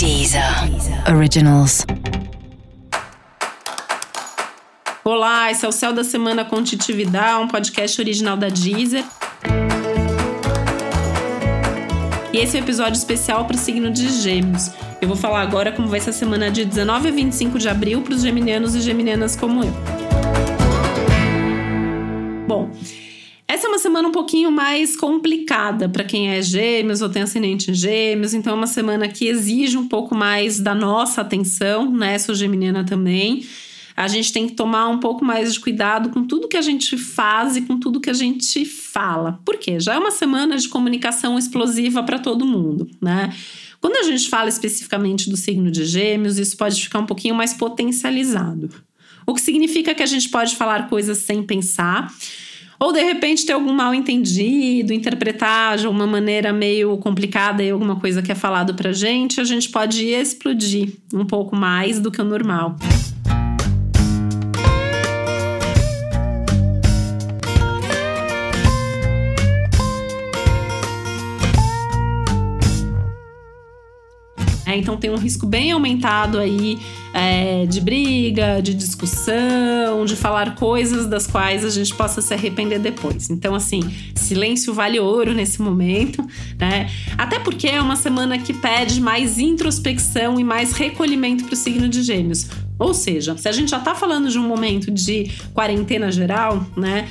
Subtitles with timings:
[0.00, 0.42] Deezer
[1.14, 1.84] Originals.
[5.04, 9.04] Olá, esse é o Céu da Semana com Titi Vidal, um podcast original da Deezer.
[12.32, 14.70] E esse é um episódio especial para o signo de Gêmeos.
[15.02, 18.00] Eu vou falar agora como vai ser a semana de 19 a 25 de abril
[18.00, 19.72] para os geminianos e geminianas como eu.
[22.48, 22.70] Bom,
[23.70, 28.34] uma semana um pouquinho mais complicada para quem é gêmeos ou tem ascendente em gêmeos,
[28.34, 32.18] então é uma semana que exige um pouco mais da nossa atenção, né?
[32.18, 33.46] Sou geminiana também.
[33.96, 36.96] A gente tem que tomar um pouco mais de cuidado com tudo que a gente
[36.96, 39.40] faz e com tudo que a gente fala.
[39.44, 39.78] Por quê?
[39.78, 43.32] Já é uma semana de comunicação explosiva para todo mundo, né?
[43.80, 47.54] Quando a gente fala especificamente do signo de Gêmeos, isso pode ficar um pouquinho mais
[47.54, 48.70] potencializado.
[49.26, 52.12] O que significa que a gente pode falar coisas sem pensar
[52.80, 57.96] ou de repente ter algum mal entendido, interpretar de uma maneira meio complicada e alguma
[57.96, 62.22] coisa que é falado pra gente, a gente pode explodir um pouco mais do que
[62.22, 62.76] o normal.
[74.70, 76.78] É, então tem um risco bem aumentado aí
[77.12, 82.78] é, de briga, de discussão, de falar coisas das quais a gente possa se arrepender
[82.78, 83.30] depois.
[83.30, 83.82] Então, assim,
[84.14, 86.24] silêncio vale ouro nesse momento,
[86.56, 86.88] né?
[87.18, 91.88] Até porque é uma semana que pede mais introspecção e mais recolhimento para o signo
[91.88, 92.46] de Gêmeos.
[92.78, 97.08] Ou seja, se a gente já está falando de um momento de quarentena geral, né?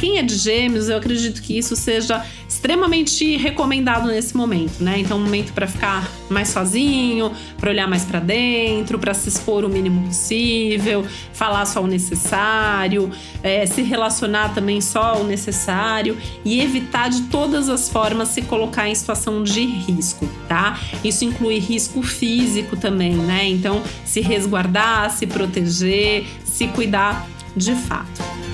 [0.00, 4.98] Quem é de gêmeos, eu acredito que isso seja extremamente recomendado nesse momento, né?
[4.98, 9.62] Então, um momento para ficar mais sozinho, para olhar mais para dentro, para se expor
[9.62, 13.10] o mínimo possível, falar só o necessário,
[13.42, 18.88] é, se relacionar também só o necessário e evitar de todas as formas se colocar
[18.88, 20.80] em situação de risco, tá?
[21.04, 23.46] Isso inclui risco físico também, né?
[23.46, 28.49] Então, se resguardar, se proteger, se cuidar de fato.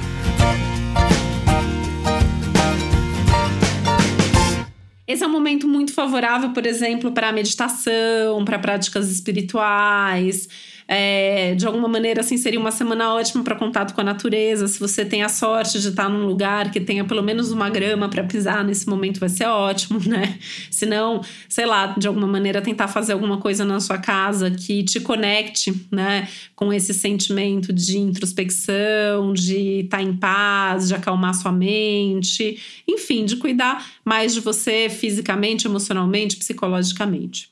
[5.06, 10.48] Esse é um momento muito favorável, por exemplo, para meditação, para práticas espirituais.
[10.88, 14.68] É, de alguma maneira, assim, seria uma semana ótima para contato com a natureza.
[14.68, 18.08] Se você tem a sorte de estar num lugar que tenha pelo menos uma grama
[18.08, 20.38] para pisar nesse momento, vai ser ótimo, né?
[20.70, 24.84] Se não, sei lá, de alguma maneira tentar fazer alguma coisa na sua casa que
[24.84, 31.52] te conecte, né, com esse sentimento de introspecção, de estar em paz, de acalmar sua
[31.52, 32.58] mente,
[32.88, 37.50] enfim, de cuidar mais de você fisicamente, emocionalmente, psicologicamente.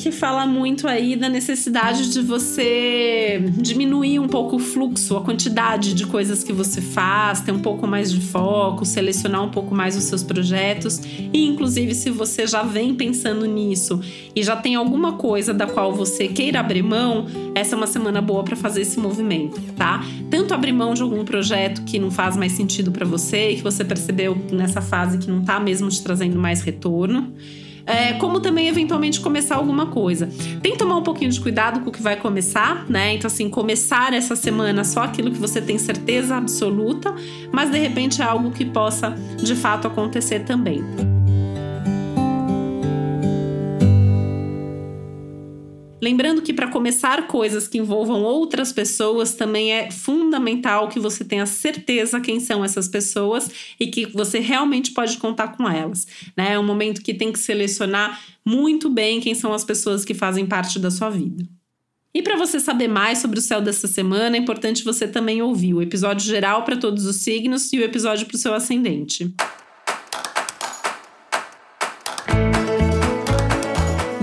[0.00, 5.92] Que fala muito aí da necessidade de você diminuir um pouco o fluxo, a quantidade
[5.92, 9.94] de coisas que você faz, ter um pouco mais de foco, selecionar um pouco mais
[9.96, 11.02] os seus projetos
[11.34, 14.00] e inclusive se você já vem pensando nisso
[14.34, 18.22] e já tem alguma coisa da qual você queira abrir mão, essa é uma semana
[18.22, 20.02] boa para fazer esse movimento, tá?
[20.30, 23.62] Tanto abrir mão de algum projeto que não faz mais sentido para você e que
[23.62, 27.34] você percebeu nessa fase que não tá mesmo te trazendo mais retorno
[27.86, 30.28] é, como também eventualmente começar alguma coisa.
[30.62, 33.14] Tem que tomar um pouquinho de cuidado com o que vai começar, né?
[33.14, 37.14] Então, assim, começar essa semana só aquilo que você tem certeza absoluta,
[37.52, 41.09] mas de repente é algo que possa de fato acontecer também.
[46.02, 51.44] Lembrando que para começar coisas que envolvam outras pessoas também é fundamental que você tenha
[51.44, 56.06] certeza quem são essas pessoas e que você realmente pode contar com elas.
[56.36, 56.54] Né?
[56.54, 60.46] É um momento que tem que selecionar muito bem quem são as pessoas que fazem
[60.46, 61.46] parte da sua vida.
[62.12, 65.74] E para você saber mais sobre o céu dessa semana, é importante você também ouvir
[65.74, 69.32] o episódio geral para todos os signos e o episódio para o seu ascendente.